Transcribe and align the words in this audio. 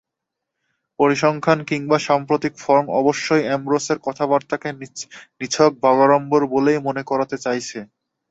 পরিসংখ্যান 0.99 1.59
কিংবা 1.69 1.97
সাম্প্রতিক 2.01 2.53
ফর্ম 2.57 2.85
অবশ্য 2.99 3.27
অ্যামব্রোসের 3.41 3.97
কথাবার্তাকে 4.03 4.69
নিছক 5.39 5.71
বাগাড়ম্বর 5.83 6.41
বলেই 6.53 6.79
মনে 6.87 7.03
করাতে 7.09 7.35
চাইছে। 7.37 7.79